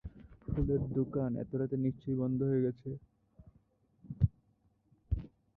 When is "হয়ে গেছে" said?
2.43-2.89